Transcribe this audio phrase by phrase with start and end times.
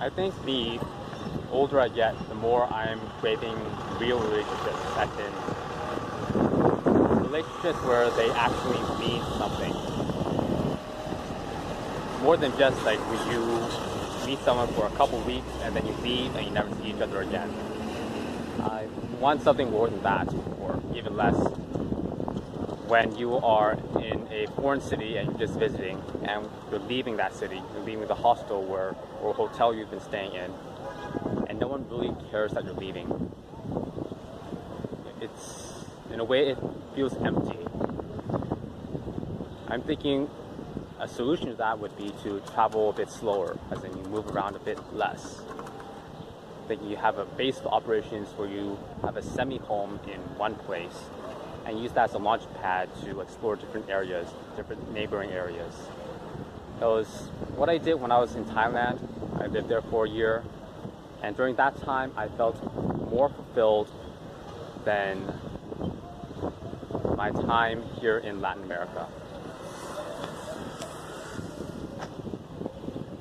[0.00, 0.78] I think the
[1.50, 3.56] older I get, the more I'm craving
[3.98, 4.78] real relationships.
[4.96, 5.08] As
[7.28, 9.74] relationships where they actually mean something.
[12.22, 13.42] More than just like when you
[14.26, 17.00] meet someone for a couple weeks and then you leave and you never see each
[17.00, 17.52] other again.
[18.60, 18.86] I
[19.20, 21.36] want something more than that, or even less.
[22.86, 27.34] When you are in a foreign city and you're just visiting and you're leaving that
[27.34, 30.52] city, you're leaving the hostel where, or hotel you've been staying in,
[31.48, 33.30] and no one really cares that you're leaving.
[35.20, 35.72] It's,
[36.12, 36.58] in a way, it
[36.94, 37.58] feels empty.
[39.68, 40.28] I'm thinking
[41.00, 44.28] a solution to that would be to travel a bit slower, as in you move
[44.28, 45.40] around a bit less.
[46.68, 50.98] That you have a base of operations where you have a semi-home in one place
[51.68, 55.74] and use that as a launch pad to explore different areas, different neighboring areas.
[56.80, 57.06] That was
[57.56, 59.06] what I did when I was in Thailand.
[59.38, 60.42] I lived there for a year,
[61.22, 62.56] and during that time, I felt
[63.10, 63.90] more fulfilled
[64.86, 65.30] than
[67.16, 69.06] my time here in Latin America.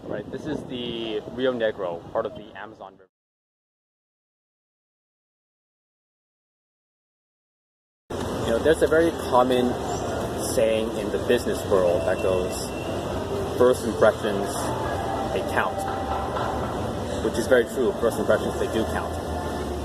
[0.03, 3.16] Right, this is the Rio Negro, part of the Amazon River.
[8.63, 9.73] There's a very common
[10.53, 12.69] saying in the business world that goes,
[13.57, 14.47] first impressions,
[15.33, 15.77] they count.
[17.23, 17.93] Which is very true.
[18.01, 19.13] First impressions, they do count.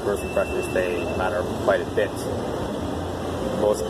[0.05, 2.11] First impressions, they matter quite a bit.
[2.11, 3.85] The most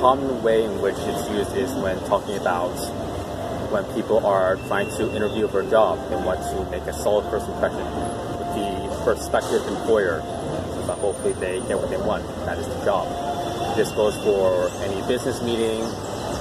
[0.00, 2.74] common way in which it's used is when talking about
[3.70, 7.28] when people are trying to interview for a job and want to make a solid
[7.30, 7.84] first impression
[8.38, 10.20] with the prospective employer
[10.86, 13.33] so hopefully they get what they want, that is the job.
[13.76, 15.82] This goes for any business meeting,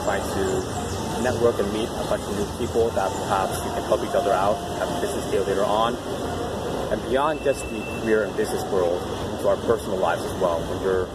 [0.06, 4.04] trying to network and meet a bunch of new people that perhaps we can help
[4.04, 5.96] each other out, have a business deal later on.
[6.92, 9.02] And beyond just the career and business world,
[9.44, 10.62] into our personal lives as well.
[10.62, 11.08] When you're,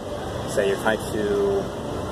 [0.51, 1.63] say, you're trying to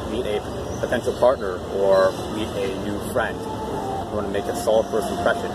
[0.10, 0.40] meet a
[0.80, 5.52] potential partner or meet a new friend, you want to make a solid first impression.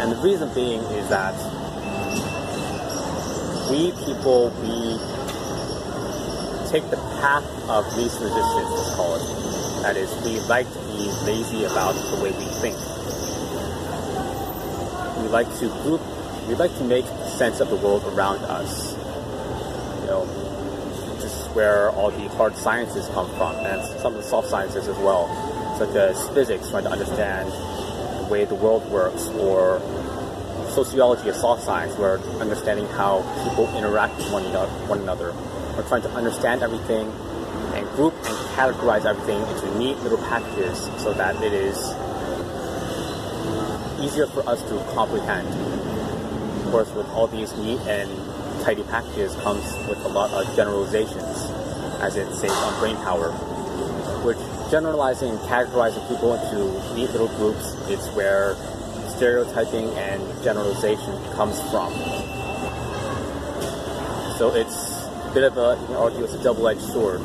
[0.00, 1.34] And the reason being is that
[3.70, 5.15] we people, we
[6.80, 9.82] take the path of least resistance, let's call it.
[9.82, 12.76] That is, we like to be lazy about the way we think.
[15.22, 16.02] We like to group,
[16.48, 17.06] we like to make
[17.38, 18.92] sense of the world around us.
[20.02, 20.26] You know,
[21.22, 24.86] this is where all the hard sciences come from, and some of the soft sciences
[24.86, 25.28] as well,
[25.78, 29.80] such as physics, trying to understand the way the world works, or
[30.68, 35.32] sociology, a soft science, where understanding how people interact with one another,
[35.76, 37.10] we're trying to understand everything
[37.76, 41.76] and group and categorize everything into neat little packages so that it is
[44.00, 45.46] easier for us to comprehend.
[46.64, 48.10] Of course, with all these neat and
[48.64, 51.50] tidy packages comes with a lot of generalizations,
[52.00, 53.30] as it saves on brain power,
[54.24, 54.38] which
[54.70, 58.56] generalizing and categorizing people into neat little groups is where
[59.08, 61.92] stereotyping and generalization comes from.
[64.38, 64.65] So it's
[65.36, 67.20] bit of a, you can argue it's a double-edged sword.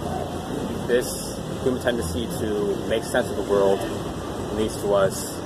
[0.85, 3.79] This human tendency to make sense of the world
[4.57, 5.39] leads to us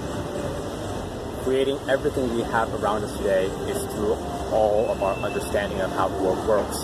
[1.44, 4.14] creating everything we have around us today is through
[4.50, 6.76] all of our understanding of how the world works.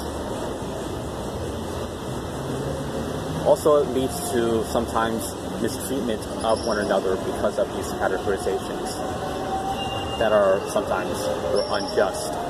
[3.47, 5.33] Also, it leads to sometimes
[5.63, 8.93] mistreatment of one another because of these categorizations
[10.19, 11.17] that are sometimes
[11.71, 12.40] unjust.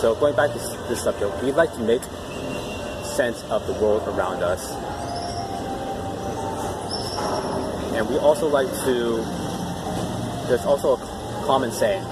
[0.00, 2.00] So going back to this subject, we'd like to make
[3.04, 4.64] sense of the world around us.
[7.94, 9.16] And we also like to,
[10.48, 12.02] there's also a common saying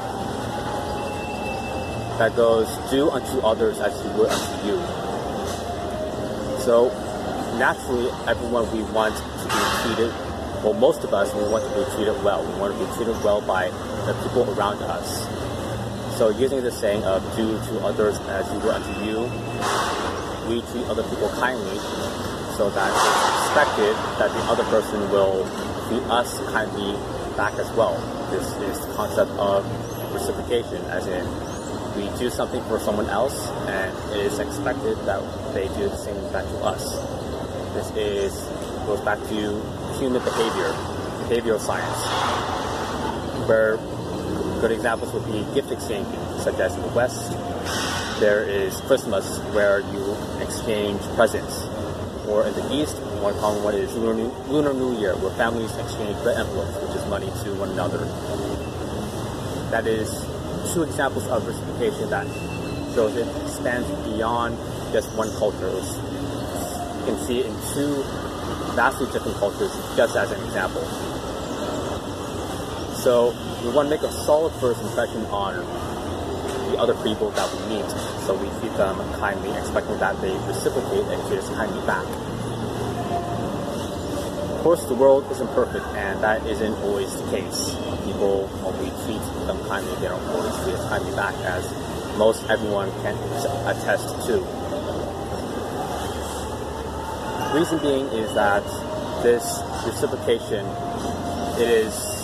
[2.18, 4.76] that goes, do unto others as you would unto you.
[6.60, 6.90] So
[7.56, 10.12] naturally, everyone we want to be treated,
[10.62, 12.44] well, most of us, we want to be treated well.
[12.44, 13.70] We want to be treated well by
[14.04, 15.37] the people around us.
[16.18, 19.22] So using the saying of do to others as you would unto you,
[20.50, 21.78] we treat other people kindly
[22.58, 25.46] so that it's expected that the other person will
[25.86, 26.98] treat us kindly
[27.36, 27.94] back as well.
[28.32, 29.62] This is the concept of
[30.12, 31.22] reciprocation, as in
[31.94, 35.22] we do something for someone else and it is expected that
[35.54, 36.98] they do the same back to us.
[37.74, 38.34] This is
[38.86, 39.62] goes back to
[40.02, 40.74] human behavior,
[41.30, 42.02] behavioral science,
[43.46, 43.78] where
[44.60, 46.08] Good examples would be gift exchange,
[46.42, 47.30] such as in the West,
[48.18, 51.62] there is Christmas where you exchange presents.
[52.26, 56.38] Or in the East, one common one is Lunar New, Year, where families exchange red
[56.38, 58.02] envelopes, which is money to one another.
[59.70, 60.10] that is
[60.74, 62.26] two examples of reciprocation that
[62.94, 64.58] shows it spans beyond
[64.92, 65.70] just one culture.
[65.70, 68.02] You can see it in two
[68.74, 70.82] vastly different cultures just as an example.
[72.98, 73.30] So
[73.62, 75.54] we want to make a solid first impression on
[76.70, 77.88] the other people that we meet.
[78.26, 82.04] So we treat them kindly, expecting that they reciprocate and treat us kindly back.
[84.58, 87.70] Of course, the world isn't perfect, and that isn't always the case.
[88.04, 91.62] People, when we treat them kindly, they don't always treat us kindly back, as
[92.18, 93.14] most everyone can
[93.70, 94.42] attest to.
[97.54, 98.66] Reason being is that
[99.22, 100.66] this reciprocation
[101.58, 102.17] it is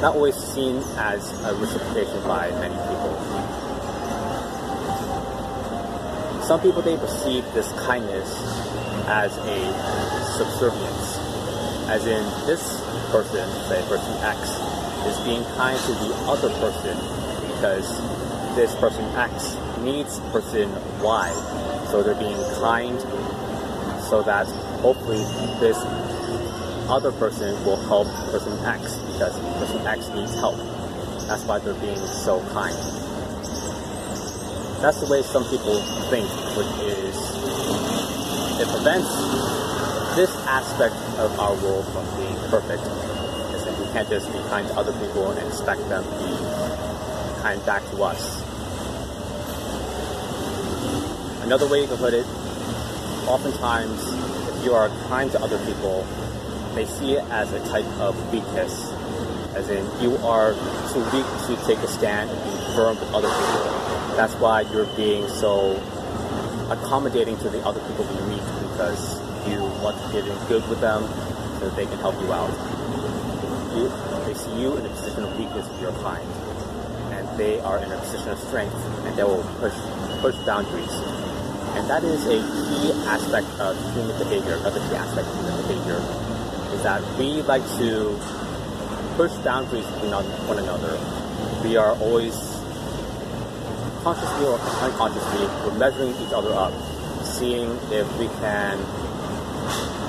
[0.00, 3.14] not always seen as a reciprocation by many people.
[6.42, 8.28] Some people they perceive this kindness
[9.06, 9.60] as a
[10.38, 11.30] subservience
[11.90, 12.62] as in, this
[13.10, 14.38] person, say person X,
[15.10, 16.94] is being kind to the other person
[17.50, 17.98] because
[18.54, 20.70] this person X needs person
[21.02, 21.86] Y.
[21.90, 23.00] So they're being kind
[24.06, 24.46] so that
[24.78, 25.18] hopefully
[25.58, 25.78] this
[26.90, 30.58] other person will help person X because person X needs help.
[31.28, 32.74] That's why they're being so kind.
[34.82, 35.78] That's the way some people
[36.10, 36.26] think,
[36.58, 37.14] which is
[38.58, 39.08] it prevents
[40.16, 42.82] this aspect of our world from being perfect
[43.54, 46.34] is that we can't just be kind to other people and expect them to be
[47.40, 48.42] kind back to us.
[51.44, 52.26] Another way you can put it,
[53.30, 54.02] oftentimes
[54.56, 56.04] if you are kind to other people,
[56.74, 58.92] they see it as a type of weakness,
[59.54, 60.54] as in you are
[60.92, 64.16] too weak to take a stand and be firm with other people.
[64.16, 65.76] That's why you're being so
[66.70, 69.18] accommodating to the other people being weak because
[69.50, 71.02] you want to get in good with them
[71.58, 72.50] so that they can help you out.
[73.74, 73.90] You,
[74.26, 76.26] they see you in a position of weakness if you're kind,
[77.14, 78.74] and they are in a position of strength,
[79.06, 79.74] and they will push
[80.22, 80.94] push boundaries.
[81.74, 84.54] And that is a key aspect of human behavior.
[84.54, 86.29] Another key aspect of human behavior
[86.72, 88.14] is that we like to
[89.16, 90.12] push boundaries between
[90.46, 90.94] one another.
[91.66, 92.34] We are always
[94.02, 96.72] consciously or unconsciously, we're measuring each other up,
[97.24, 98.78] seeing if we can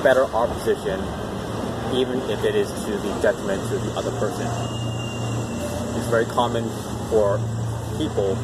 [0.03, 1.01] better our position,
[1.93, 4.47] even if it is to the detriment to the other person.
[5.97, 6.69] It's very common
[7.09, 7.37] for
[7.97, 8.37] people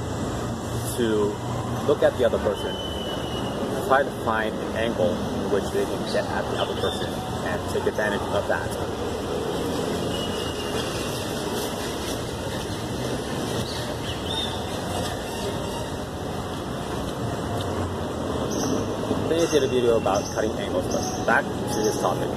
[0.98, 1.32] to
[1.88, 2.76] look at the other person,
[3.88, 7.72] try to find an angle in which they can get at the other person and
[7.72, 8.70] take advantage of that.
[19.48, 22.28] I did a video about cutting angles, but back to this topic.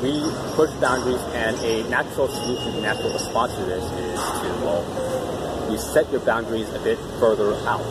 [0.00, 0.22] We
[0.54, 5.78] push boundaries, and a natural solution, a natural response to this is to, well, you
[5.78, 7.82] set your boundaries a bit further out.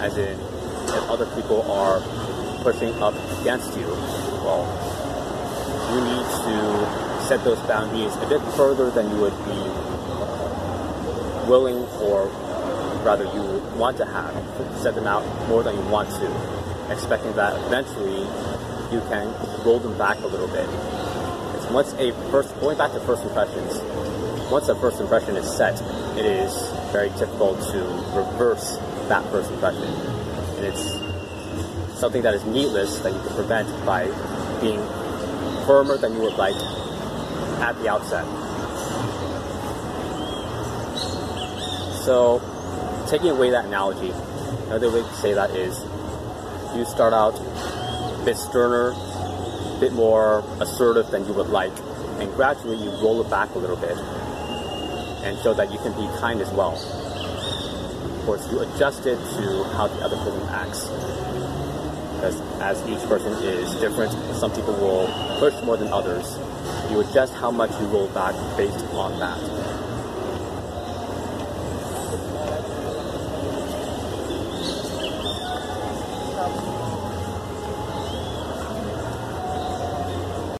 [0.00, 2.00] As in, if other people are
[2.64, 3.86] pushing up against you,
[4.40, 4.64] well,
[5.92, 9.60] you need to set those boundaries a bit further than you would be
[11.46, 12.26] willing or
[13.04, 14.34] rather you want to have,
[14.80, 18.24] set them out more than you want to, expecting that eventually
[18.90, 19.28] you can
[19.62, 20.68] roll them back a little bit.
[21.56, 23.78] It's once a first, going back to first impressions,
[24.50, 25.78] once a first impression is set,
[26.16, 26.52] it is
[26.92, 27.78] very difficult to
[28.16, 29.84] reverse that first impression.
[30.56, 31.13] And it's
[31.96, 34.06] something that is needless that you can prevent by
[34.60, 34.80] being
[35.66, 36.54] firmer than you would like
[37.60, 38.24] at the outset.
[42.04, 42.40] So
[43.08, 44.10] taking away that analogy,
[44.66, 45.78] another way to say that is
[46.76, 51.72] you start out a bit sterner, a bit more assertive than you would like,
[52.20, 53.96] and gradually you roll it back a little bit
[55.24, 56.74] and show that you can be kind as well.
[56.74, 60.88] Of course, you adjust it to how the other person acts.
[62.24, 65.06] Because as each person is different, some people will
[65.38, 66.38] push more than others.
[66.90, 69.73] You adjust how much you roll back based on that.